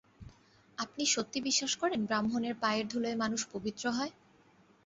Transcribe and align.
আপনি 0.77 1.03
সত্যি 1.07 1.39
বিশ্বাস 1.41 1.73
করেন 1.81 1.99
ব্রাহ্মণের 2.05 2.55
পায়ের 2.61 2.85
ধুলোয় 2.91 3.17
মানুষ 3.23 3.41
পবিত্র 3.53 3.85
হয়? 3.91 4.13